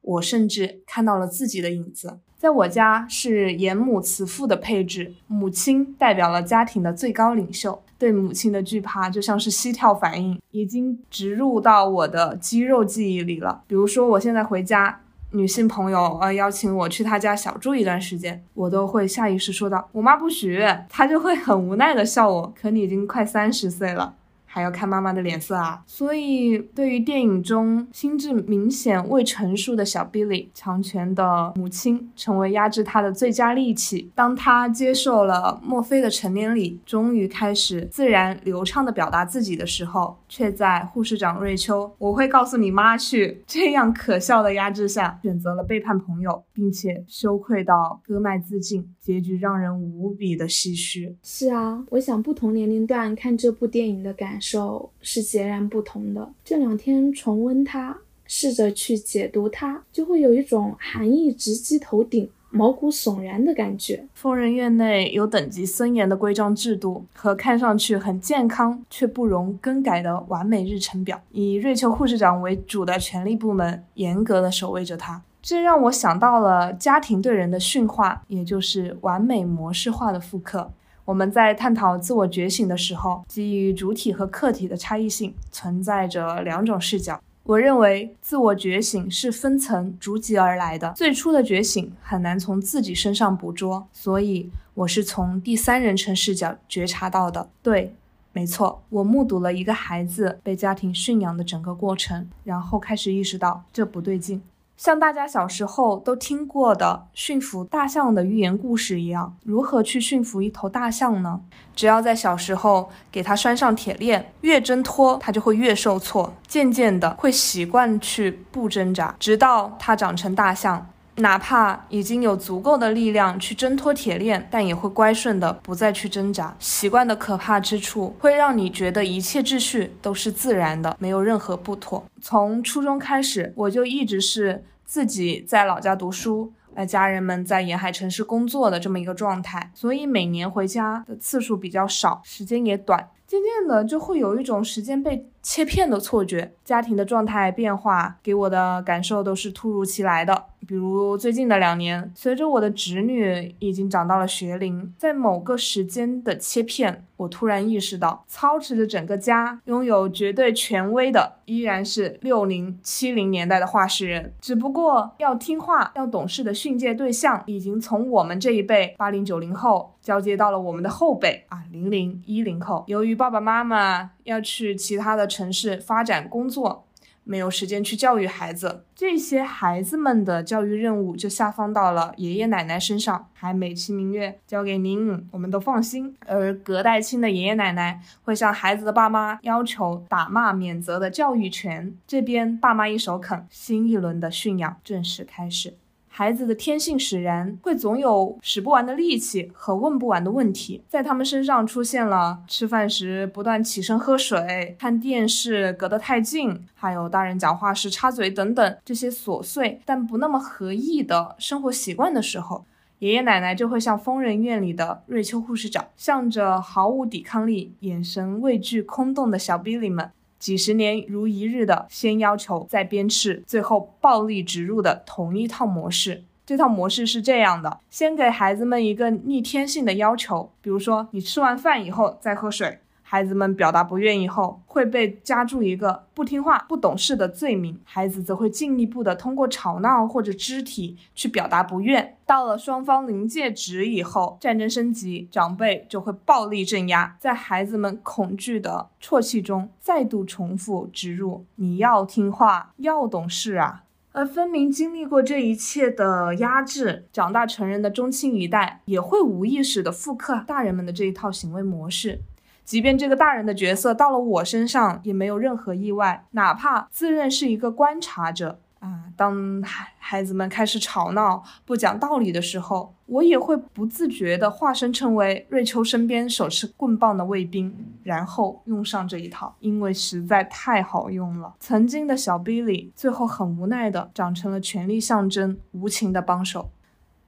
[0.00, 2.18] 我甚至看到了自己的影子。
[2.46, 13.62] 在我家是严母慈父的配置，母亲代表了家庭的最高领袖，对母亲的惧怕就像是膝跳反应，已经植入到我的肌肉记忆里了。
[13.66, 15.00] 比如说，我现在回家。
[15.32, 24.14] 女性朋友呃邀请我去她家小住一段时间，我都会下意识说道：“我妈不许。”她就会很无奈的笑我：“可你已经快三十岁了。”
[24.56, 25.82] 还要看妈妈的脸色啊！
[25.86, 34.10] 所以，对于电影中心智明显未成熟的小 Billy，强权的母亲成为压制他的最佳利器。
[34.14, 51.16] 当他接受了墨菲的成年礼，终于开始自然流畅地表达自己的时候，却在护士长瑞秋“我会告诉你妈去”这样可笑的压制下，选择了背叛朋友，并且羞愧到割脉自尽，结局让人无比的唏嘘。
[51.22, 54.90] 是啊，我想不同年龄段看这部电影的感受。
[55.00, 56.32] 是截然不同的。
[56.44, 64.06] 这两天重温它，试着去解读它，就会有一种寒意直击头顶、毛骨悚然的感觉。
[64.14, 75.22] 疯人院内有等级森严的规章制度和看上去很健康却不容更改的完美日程表，以瑞秋护士长为主的权力部门严格的守卫着它。
[75.42, 80.70] 这让我想到了家庭对人的驯化，也就是完美模式化的复刻。
[81.04, 87.20] 我们在探讨自我觉醒的时候，基于主体和客体的差异性，存在着两种视角。
[87.46, 97.48] 我认为自我觉醒是分层逐级而来的，最初的觉醒很难从自己身上捕捉，所以我是从第三人称视角觉察到的。
[97.62, 97.94] 对，
[98.32, 104.42] 没错，我目睹了一个孩子被家庭驯养的整个过程，然后开始意识到这不对劲。
[104.76, 111.40] 像大家小时候都听过的驯服大象的寓言故事一样，如何去驯服一头大象呢？
[111.74, 120.86] 只要在小时候给它拴上铁链，越挣脱它就会越受挫，渐渐的会习惯去不挣扎，直到它长成大象，
[121.16, 126.54] 哪怕已经有足够的力量去挣脱铁链，但也会乖顺的不再去挣扎。
[126.58, 132.04] 习惯的可怕之处，会让你觉得一切秩序都是自然的，没有任何不妥。
[132.20, 143.08] 从初中开始，我就一直是自己在老家读书，呃，家人们在沿海城市工作的这么一个状态，所以每年回家的次数比较少，时间也短。
[143.26, 150.46] 渐渐的就会有一种时间被切片的错觉，家庭的状态变化给我的感受都是突如其来的。
[150.66, 172.82] 比如最近的两年，随着我的侄女已经长到了学龄，在某个时间的切片，我突然意识到，操持着整个家、拥有绝对权威的，依然是六零七零年代的话事人，只不过要听话、要懂事的训诫对象，已经从我们这一辈八零九零后交接到了我们的后辈啊零零一零后。
[172.88, 176.84] 由于爸爸妈妈要去其他的城市发展工作。
[177.28, 186.16] 没有时间去教育孩子，这些孩子们的教育任务就下放到了爷爷奶奶身上，还美其名曰交给您，我们都放心。
[186.24, 195.74] 而隔代亲的爷爷奶奶会向孩子的爸妈要求打骂免责的教育权，这边爸妈一手肯，新一轮的驯养正式开始。
[196.18, 212.64] 孩子的天性使然，会总有使不完的力气和问不完的问题，在他们身上出现了吃饭时不断起身喝水、看电视隔得太近，还有大人讲话时插嘴等等这些琐碎但不那么合意的生活习惯的时候，
[213.00, 220.10] 爷爷奶奶就会像疯人院里的瑞秋护士长，向着毫无抵抗力、眼神畏惧、空洞的小 Billy 们。
[220.38, 226.24] 几十年如一日的先要求再鞭笞，最后暴力植入的同一套模式。
[226.44, 232.78] 这套模式是这样的：先给孩子们一个逆天性的要求，比如说你吃完饭以后再喝水。
[233.08, 237.80] 孩子们表达不愿意后，会被加注一个不听话、不懂事的罪名。
[237.84, 242.16] 孩子则会进一步的通过吵闹或者肢体去表达不愿。
[242.26, 253.84] 到了双方临界值以后，战争升级，长辈就会暴力镇压，在孩子们恐惧的啜泣中，再度重复植入：你要听话，要懂事啊。
[254.10, 262.22] 而分明经历过这一切的压制，长大成人的中青一代，也会无意识的复刻大人们的这一套行为模式。
[262.66, 266.26] 即便这个大人的角色到了我身上，也没有任何意外。
[266.32, 281.54] 哪怕自认是一个观察者啊，当孩孩子们开始吵闹、不讲道理的时候，我也会不自觉地化身成为瑞秋身边手持棍棒的卫兵，然后用上这一套，因为实在太好用了。
[281.60, 286.68] 曾经的小 Billy，最后很无奈地长成了权力象征、无情的帮手。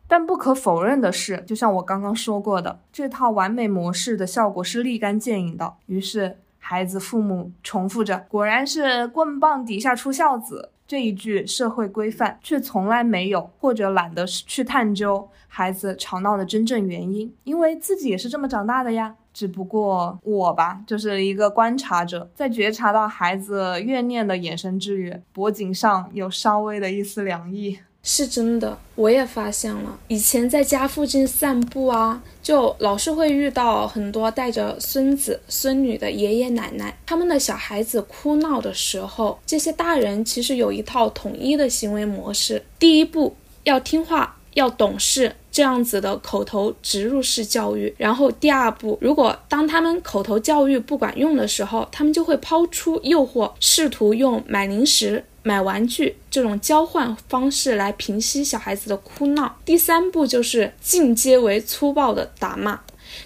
[0.09, 5.75] 但不可否认的是，就像我刚刚说过的，这套完美模式的效果是立竿见影的。
[5.87, 19.15] 于是，孩子、父母重复着“果然是棍棒底下出孝子”这一句社会规范，却从来没有或者懒得去探究孩子吵闹的真正原因，因为自己也是这么长大的呀。
[19.35, 27.79] 只不过我吧，就是一个观察者，在觉察到孩子怨念的眼神之余，脖颈上有稍微的一丝凉意。
[28.03, 29.99] 是真的，我也发现了。
[30.09, 36.97] 以前在家附近散步啊，就老是会遇到很多带着孙子孙女的爷爷奶奶。
[37.05, 42.65] 他们的小孩子哭闹的时候，这些大人其实有一套统一的行为模式。
[42.79, 47.93] 第一步要听话，要懂事，这样子的口头植入式教育。
[47.99, 55.25] 然后第二步，如果当他们口头教育不管用的时候，他们就会抛出诱惑，试图用买零食。
[55.43, 59.57] 买玩具这种交换方式来平息小孩子的哭闹。
[59.65, 62.79] 第三步就是进阶为粗暴的打骂，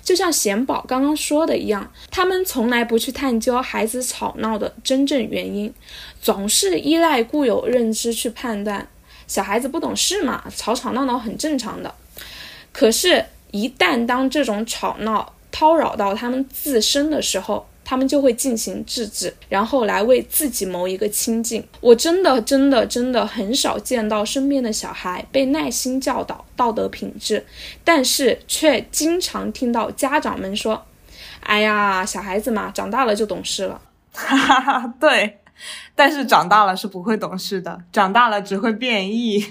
[0.03, 5.75] 就像贤宝刚刚说的一样，他们从来不去探究孩子吵闹的真正原因，
[6.21, 8.87] 总是依赖固有认知去判断
[9.27, 11.93] 小孩子不懂事嘛，吵吵闹闹很正常的。
[12.73, 21.63] 可是，一旦当这种吵闹叨扰到他们自身的时候，他们就会进行制止，然后来为自己谋一个清净。
[21.81, 27.45] 我真的真的真的很少见到身边的小孩被耐心教导道德品质，
[27.85, 30.87] 但是却经常听到家长们说
[31.43, 33.81] ：“哎呀，小孩子嘛，长大了就懂事了。”
[34.15, 35.41] 哈哈哈，对，
[35.95, 39.45] 但是长大了是不会懂事的，长大了只会变异，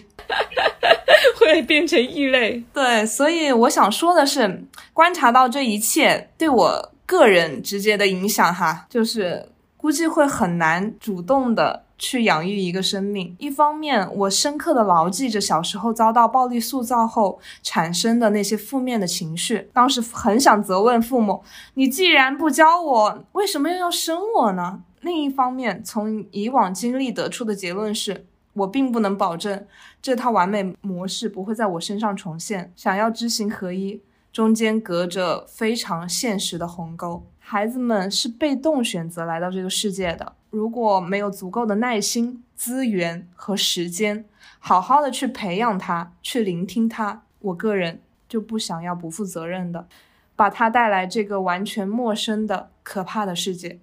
[1.40, 2.64] 会变成异类。
[2.74, 4.64] 对，所以我想说的是，
[4.94, 6.92] 观察到这一切对我。
[7.04, 13.36] 个人直接的影响哈，就是估计会很难主动的去养育一个生命。
[13.38, 24.80] 一方面，我深刻的牢记着小时候遭到暴力塑造后产生的那些负面的情绪，当时很想责问父母：你既然不教我，为什么又要生我呢？
[25.02, 29.66] 另一方面，从以往经历得出的结论是，我并不能保证
[30.02, 32.74] 这套完美模式不会在我身上重现。
[32.76, 34.02] 想要知行合一。
[34.32, 40.34] 中间隔着非常现实的鸿沟，孩子们是被动选择来到这个世界的。
[40.50, 44.24] 如果没有足够的耐心、资源和时间，
[44.58, 49.86] 好好的去培养他，去聆听他，我个人就不想要不负责任的。
[50.34, 53.80] 把他带来这个完全陌生的可怕的世界。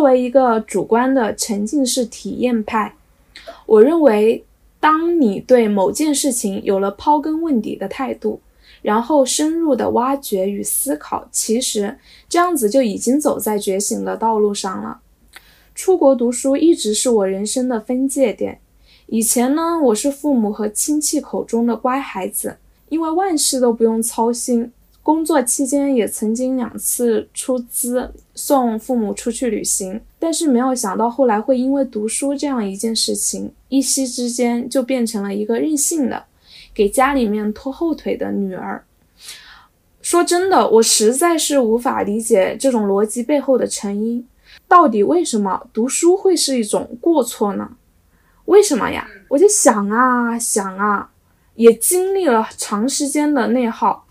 [0.00, 2.94] 作为一个主观的沉浸式体验派，
[3.66, 4.42] 我认为，
[4.80, 8.40] 当你对某件事情有了刨根问底的态度，
[8.80, 11.98] 然后深入的挖掘与思考，其实
[12.30, 15.00] 这样子就已经走在觉醒的道路上了。
[15.74, 18.58] 出国读书一直是我人生的分界点。
[19.08, 22.56] 以前呢，我是父母和亲戚口中的乖孩子，
[22.88, 24.72] 因为万事都不用操心。
[25.10, 36.22] 工作期间也曾经两次出资送父母出去旅行，但是没有想到后来会因为读书这样一件事情，一夕之间就变成了一个任性的、
[36.72, 38.84] 给家里面拖后腿的女儿。
[40.00, 44.24] 说真的，我实在是无法理解这种逻辑背后的成因，
[44.68, 47.68] 到底为什么读书会是一种过错呢？
[48.44, 49.08] 为什么呀？
[49.26, 51.10] 我就想啊想啊，
[51.56, 54.06] 也经历了长时间的内耗。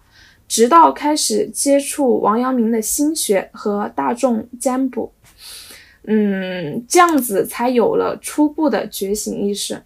[0.49, 5.11] 直到开始接触王阳明的心学和大众占卜，
[6.05, 9.79] 嗯，这样子才有了初步的觉醒意识。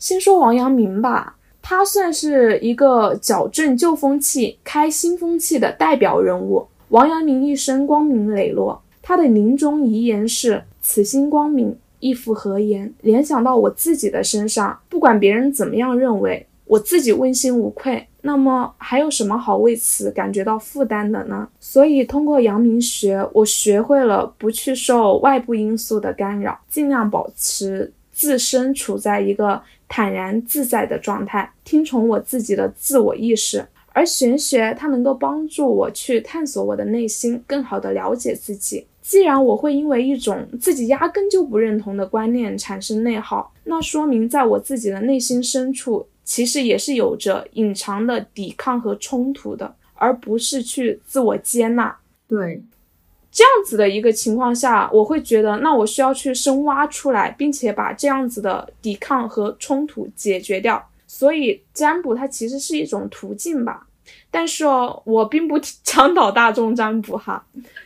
[0.00, 6.66] 先说王阳明吧，他算是一个矫正旧风气、开新风气的代表人物。
[6.88, 12.92] 王阳明一生光明磊落，他的临终遗言是“此心光明，亦复何言”。
[13.02, 18.08] 联想到我自己的身上，不管别人怎么样认为，我自己问心无愧。
[18.24, 21.48] 那么还有什么好为此感觉到负担的呢？
[21.58, 33.66] 所以通过阳明学，我学会了不去受外部因素的干扰，尽量保持自身处在一个坦然自在的状态，听从我自己的自我意识。
[33.94, 38.86] 而玄学它能够帮助我去探索我的内心，更好的了解自己。
[39.02, 46.06] 既然我会因为一种自己压根就不认同的观念产生内耗，那说明在我自己的内心深处。
[46.32, 51.94] 其实也是有着隐藏的抵抗和冲突的，而不是去自我接纳。
[52.26, 52.62] 对，
[53.30, 60.82] 这样子的一个情况下，我会觉得，那我需要去深挖出来，并且把这样子的抵抗和冲突解决掉。
[61.06, 63.86] 所以，占卜它其实是一种途径吧。
[64.30, 67.44] 但是哦，我并不 倡导大众占卜哈，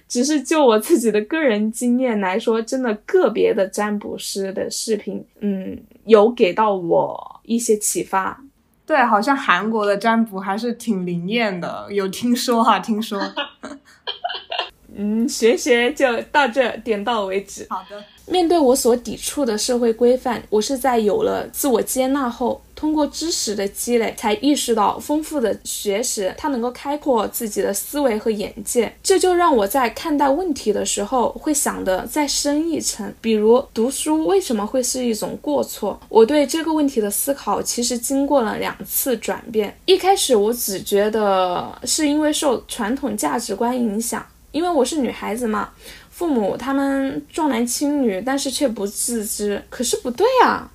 [0.09, 8.41] 只是就我自己的个人经验来说，真的个别的占卜师的视频，嗯，有给到我一些启发。
[8.87, 13.21] 对，好像韩国的占卜还是挺灵验的，有听说哈，听说。
[14.99, 17.67] 嗯，学学就到这，点到为止。
[17.69, 18.03] 好的。
[18.29, 28.95] 面对我所抵触的社会规范，我是在有了自我接纳后，通过知识的积累，才意识到丰富的学识它能够开阔自己的思维和眼界。
[29.03, 33.13] 这就让我在看待问题的时候，会想得再深一层。
[33.21, 35.99] 比如读书为什么会是一种过错？
[36.09, 39.77] 我对这个问题的思考，其实经过了两次转变。
[39.87, 45.71] 一开始我只觉得是因为受传统价值观影响，因为我是女孩子嘛。
[46.11, 49.63] 父母他们重男轻女，但是却不自知。
[49.69, 50.71] 可是不对啊，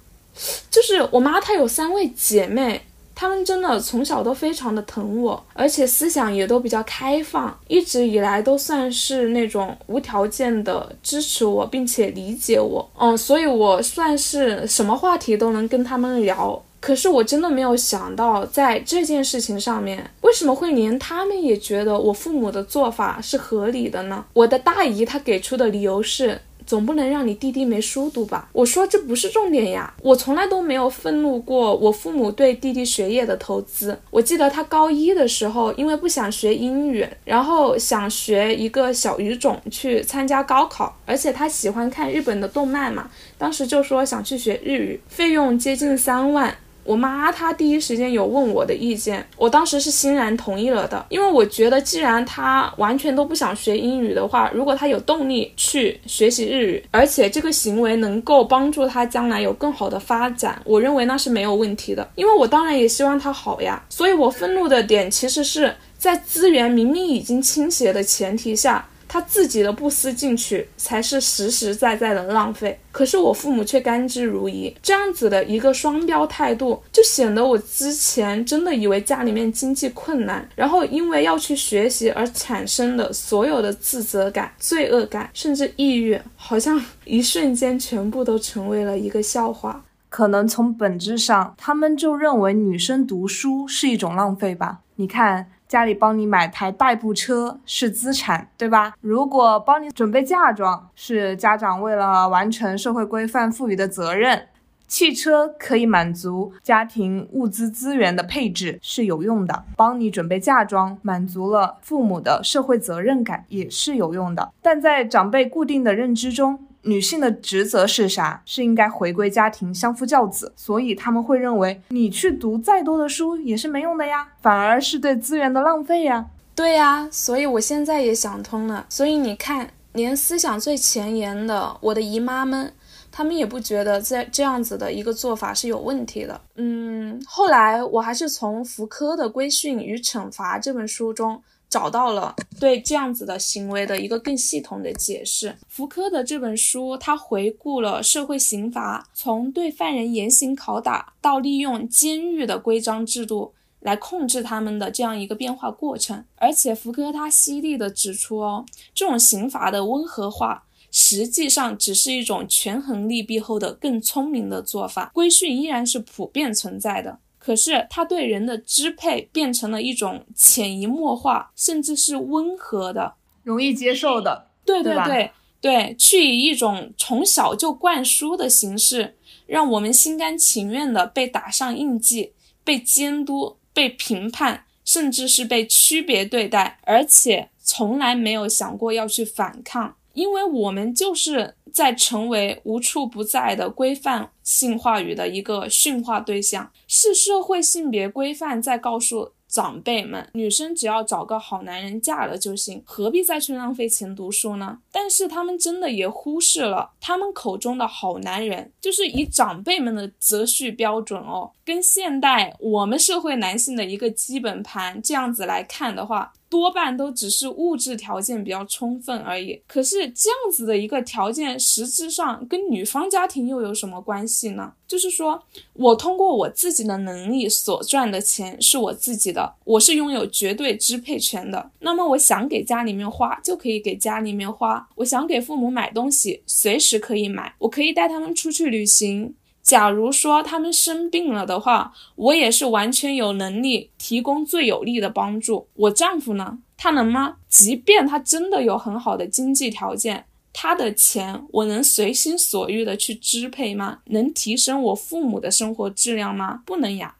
[0.70, 2.82] 就是我妈她有三位姐妹，
[3.14, 12.90] 她们真的从小都非常的疼我，而且思想也都比较开放，一直以来都算是那种无条件的支持我，并且理解我。
[12.98, 16.62] 嗯，所以我算是什么话题都能跟他们聊。
[16.80, 24.26] 可是我真的没有想到，在这件事情上面，为什么会连他们也觉得我父母的做法是合理的呢？
[24.34, 26.42] 我的大姨她给出的理由是。
[26.72, 28.48] 总不能让你弟弟没书读吧？
[28.54, 34.00] 我说这不是重点呀，我从来都没有愤怒过我父母对弟弟学业的投资。
[34.10, 46.56] 我记得他高一的时候，因为不想学英语，然后想学一个小语种去参加高考，而且他喜欢看日本的动漫嘛，当时就说想去学日语，费用接近三万。
[46.84, 62.10] 我妈她第一时间有问我的意见，我当时是欣然同意了的，因为我觉得既然她完全都不想学英语的话，如果她有动力去学习日语，而且这个行为能够帮助她将来有更好的发展，我认为那是没有问题的。
[62.16, 68.86] 因为我当然也希望她好呀，所以我愤怒的点其实是在资源明明已经倾斜的前提下。
[69.14, 89.84] 他自己的不思进取才是实实在在的浪费，可是我父母却甘之如饴，这样子的一个双标态度，就显得我之前真的以为家里面经济困难，然后因为要去学习而产生的所有的自责感、罪恶感，甚至抑郁，好像一瞬间全部都成为了一个笑话。
[90.08, 94.80] 可能从本质上，他们就认为女生读书是一种浪费吧。
[94.96, 98.94] 你看，家里帮你买台代步车是资产，对吧？
[99.00, 104.50] 如果帮你准备嫁妆，是家长为了完成社会规范赋予的责任。
[104.86, 114.52] 汽车可以满足家庭物资资源的配置是有用的，帮你准备嫁妆，满足了父母的社会责任感也是有用的。
[114.62, 118.42] 但在长辈固定的认知中，女性的职责是啥？
[118.46, 120.52] 是应该回归家庭，相夫教子。
[120.56, 126.26] 所以他们会认为你去读再多的书也是没用的呀，反而是对资源的浪费呀。
[126.56, 128.86] 对呀，所以我现在也想通了。
[128.90, 132.74] 所以你看，连思想最前沿的我的姨妈们。
[133.14, 136.40] 他们也不觉得这这样子的一个做法是有问题的。
[136.56, 145.58] 嗯，后来我还是从福柯的《规训与惩罚》这本书中找到了对这样子的行为的一个更系统的解释。
[145.70, 156.26] 福柯的这本书，他回顾了社会刑罚从对犯人严刑拷打到利用监狱的规章制度来控制他们的这样一个变化过程。
[156.36, 160.66] 而且福柯他犀利的指出，哦，这种刑罚的温和化。
[160.94, 165.10] 实际上只是一种权衡利弊后的更聪明的做法。
[165.14, 174.50] 规训依然是普遍存在的，可是他对人的支配变成了一种潜移默化，甚至是温和的、容易接受的。
[174.64, 179.18] 对对对对，去以一种从小就灌输的形式，
[179.48, 182.34] 让我们心甘情愿的被打上印记、
[182.64, 189.96] 被监督、被评判，甚至是被区别对待，而且从来没有想过要去反抗。
[190.14, 199.32] 因为我们就是在成为无处不在的规范性话语的一个驯化对象，是社会性别规范在告诉。
[199.52, 204.80] 长辈们，女生只要找个好男人嫁了就行，何必再去浪费钱读书呢？
[204.94, 219.60] 但是他们真的也忽视了，他们口中的好男人，就是以长辈们的择婿标准哦，跟现代我们社会男性的一个基本盘这样子来看的话，多半都只是物质条件比较充分而已。
[219.66, 224.74] 可是这样子的一个条件，实质上跟女方家庭又有什么关系呢？
[224.86, 225.42] 就是说
[225.72, 231.72] 我通过我自己的能力所赚的钱是我自己的，我是拥有绝对支配权的。
[231.80, 239.34] 那么我想给家里面花就可以给家里面花，我想给父母买东西随时可以买，我可以带他们出去旅行。
[239.72, 245.70] 假如说他们生病了的话，我也是完全有能力提供最有力的帮助。
[245.76, 247.38] 我丈夫呢，他能吗？
[247.48, 250.26] 即便他真的有很好的经济条件。
[250.52, 254.00] 他的钱我能随心所欲的去支配吗？
[254.08, 256.64] 能提升我父母的生活质量吗？
[256.66, 257.16] 不能呀。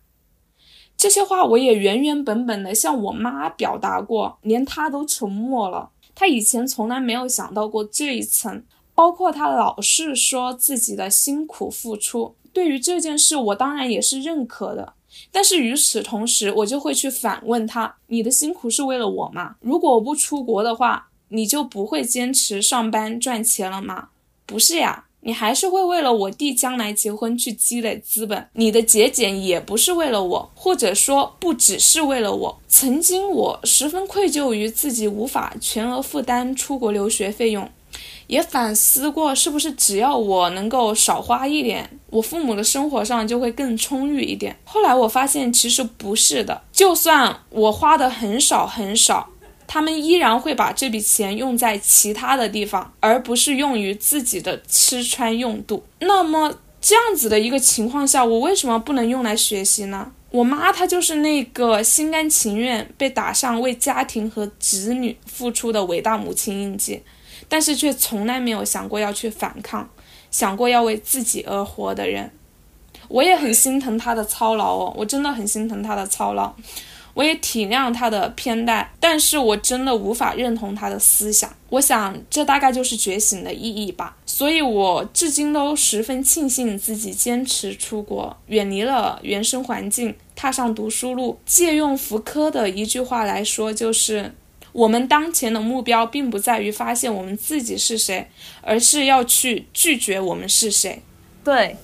[0.98, 5.92] 这些话我也原原本本的向我妈表达过，连她都沉默了。
[6.14, 8.62] 她以前从来没有想到过这一层，
[8.94, 12.36] 包括她老是说自己的辛苦付出。
[12.54, 14.94] 对于这件事，我当然也是认可的。
[15.32, 19.56] 但是与此同时，我就会去反问他：你的辛苦是为了我吗？
[19.60, 21.08] 如果我不出国的话。
[21.34, 24.10] 你就不会坚持上班赚钱了吗？
[24.46, 28.50] 不是呀，你还是会为了我弟将来结婚去积累资本。
[28.52, 32.60] 你的节俭也不是为了我，或者说不只是为了我。
[32.68, 37.72] 曾经我十分愧疚于自己无法全额负担出国留学费用，
[38.32, 44.56] 也反思过是不是只要我能够少花一点，我父母的生活上就会更充裕一点。
[44.64, 49.28] 后来我发现其实不是的，就算我花的很少很少。
[49.68, 55.84] 他们依然会把这笔钱用在其他的地方，而不是用于自己的吃穿用度。
[56.00, 60.10] 那么这样子的一个情况下，我为什么不能用来学习呢？
[60.32, 67.02] 我妈她就是那个心甘情愿被打上为家庭和子女付出的伟大母亲印记，
[67.52, 69.90] 但是却从来没有想过要去反抗，
[70.32, 72.32] 想过要为自己而活的人。
[73.10, 76.54] 我也很心疼他的操劳哦，我真的很心疼他的操劳。
[77.14, 81.54] 我也体谅他的偏待，但是我真的无法认同他的思想。
[81.68, 84.16] 我想，这大概就是觉醒的意义吧。
[84.26, 91.38] 所以，我至今都十分庆幸自己坚持出国，远离了原生环境，踏上读书路。
[91.46, 94.34] 借用福柯的一句话来说，就是
[94.72, 98.30] 我们当前的目标并不在于发现我们自己是谁，
[98.62, 101.02] 而是要去拒绝我们是谁。
[101.44, 101.78] 对。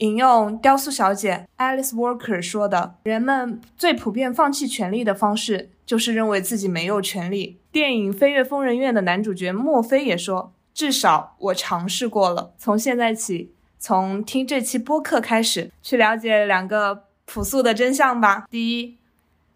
[0.00, 18.46] 引用雕塑小姐 Alice Walker 说的：“人们最普遍放弃权利的方式，就是认为自己没有权利。”电影《飞越疯人院》的男主角墨菲也说：“至少我尝试过了。”从现在起，从听这期播客开始，去了解两个朴素的真相吧。
[18.48, 18.98] 第一，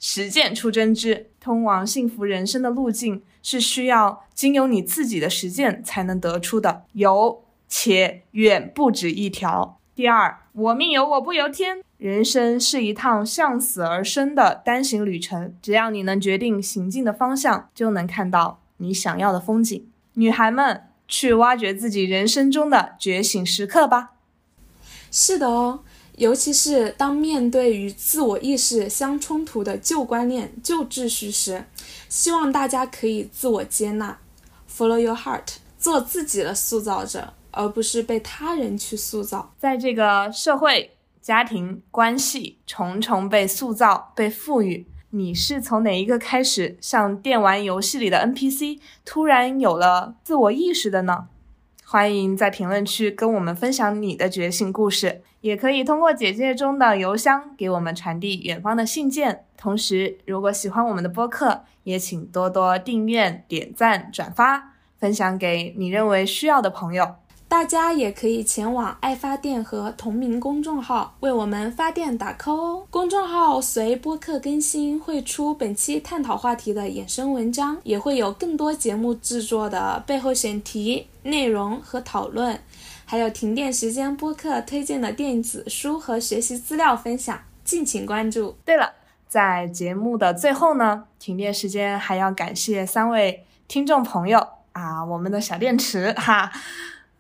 [0.00, 9.80] 实践出真知，通往幸福人生的路径是需要经由你自己的实践才能得出的，有且远不止一条。
[9.96, 11.80] 第二，我命由我不由天。
[11.98, 19.86] 人生是一趟向死而生的单行旅程，只要你能决定行进的方向，就能看到你想要的风景。
[20.14, 24.12] 女孩们，去挖掘自己人生中的觉醒时刻吧。
[25.10, 25.80] 是的哦，
[26.16, 31.64] 尤其是当面对与自我意识相冲突的旧观念、旧秩序时，
[32.08, 34.18] 希望大家可以自我接纳
[34.70, 39.52] ，follow your heart，做自己的塑造者，而不是被他人去塑造。
[39.58, 40.96] 在这个社会。
[41.22, 51.28] 家庭关系重重被塑造、被赋予，你是从哪一个开始，像电玩游戏里的 NPC，突然有了自我意识的呢？
[51.92, 59.44] 欢迎在评论区跟我们分享你的觉醒故事，也可以通过简介中的邮箱给我们传递远方的信件。
[59.58, 67.16] 同时，如果喜欢我们的播客，也请多多订阅、点赞、转发，分享给你认为需要的朋友。
[67.46, 72.86] 大家也可以前往爱发电和同名公众号为我们发电打 call 哦。
[72.88, 82.60] 公众号随播客更新会出本期探讨话题的衍生文章，也会有更多节目制作的背后选题内容和讨论，
[83.04, 88.56] 还有停电时间播客推荐的电子书和学习资料分享，敬请关注。
[88.64, 88.92] 对了，
[89.28, 96.50] 在节目的最后呢，停电时间还要感谢三位听众朋友啊，我们的小电池哈。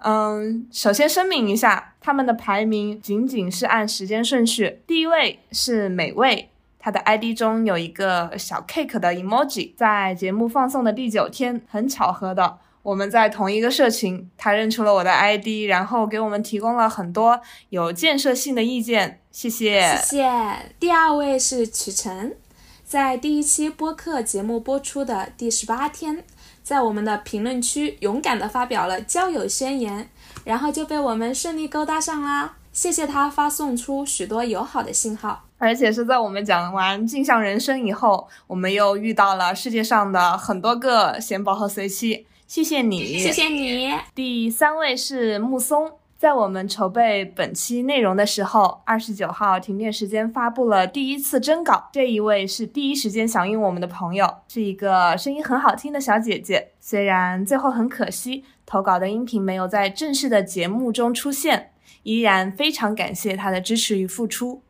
[0.04, 4.80] 嗯，首先声明一下，他们的排名仅仅是按时间顺序。
[4.84, 9.72] 第一位是美味，他的 ID 中有一个小 cake 的 emoji。
[9.76, 19.20] 在节目放送的第九天，很巧合的，我们在同一个社群，他认出了我的 ID，然后给我们提供了很多有建设性的意见。
[19.30, 20.74] 谢谢，谢谢。
[20.80, 22.36] 第二位是曲晨，
[22.84, 26.24] 在第一期播客节目播出的第十八天。
[26.62, 30.08] 在我们的评论区勇敢地发表了交友宣言，
[30.44, 32.56] 然后就被我们顺利勾搭上啦！
[32.72, 43.90] 谢谢他发送出许多友好的信号，而且是在我们讲完镜像人生以后，我们又遇到了世界上的很多个贤宝和随妻，谢谢你，谢谢你。
[44.14, 45.90] 第三位是木松。
[46.18, 51.88] 在我们筹备本期内容的时候，二十九号停电时间发布了第一次征稿。
[51.94, 56.72] 这一位是第一时间响应我们的朋友，是一个声音很好听的小姐姐。
[56.78, 61.70] 虽然最后很可惜，投稿的音频没有在正式的节目中出现，
[62.02, 64.60] 依然非常感谢她的支持与付出。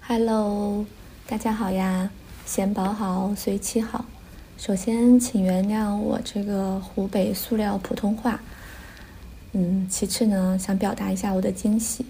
[0.00, 0.86] Hello，
[1.28, 2.08] 大家好呀，
[2.46, 4.06] 贤宝好，随七好。
[4.58, 8.40] 首先，请原谅我这个湖北塑料普通话。
[9.52, 12.04] 嗯，其次呢，想表达一下我的惊喜，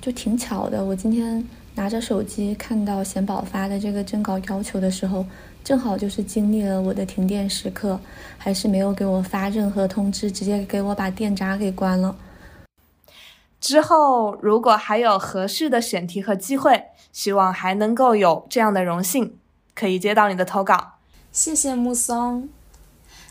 [0.00, 0.82] 就挺巧的。
[0.82, 5.24] 我今天拿着手机看到贤宝发的这个征稿要求的时候，
[5.62, 8.00] 正好就是经历了我的停电时刻，
[8.38, 12.16] 还是没有给我发任何通知，直接给我把电闸给关了。
[13.60, 16.82] 之后如果还有合适的选题和机会，
[17.12, 19.36] 希望还能够有这样的荣幸，
[19.74, 20.94] 可以接到你的投稿。
[21.32, 22.48] 谢谢木松，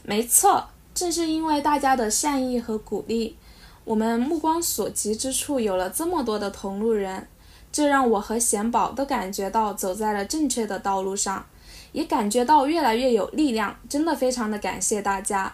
[0.04, 0.66] 没错。
[0.96, 3.38] 正是因为大家的善意和鼓励，
[3.86, 7.28] 我们目光所及之处有了这么多的同路人，
[7.72, 11.46] 这让我和贤宝都感觉到走在了正确的道路上，
[11.92, 13.76] 也感觉到越来越有力量。
[13.88, 15.54] 真的非常的感谢大家。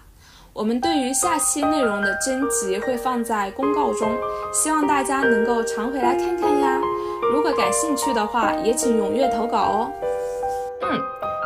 [0.53, 4.17] 我们对于下期内容的征集会放在公告中，
[4.53, 6.79] 希望大家能够常回来看看呀。
[7.31, 9.91] 如果感兴趣的话，也请踊跃投稿哦。
[10.81, 11.01] 嗯，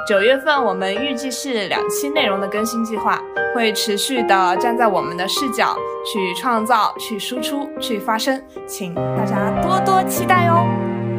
[0.10, 3.22] 九月份我们预计是两期内容的更新计划。
[3.54, 10.66] 会持续的站在我们的视角去创造、去输出、去发声，请大家多多期待哟，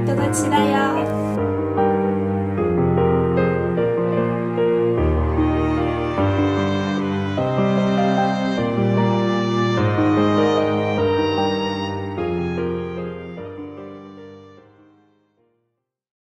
[0.04, 1.19] 多多期待哟。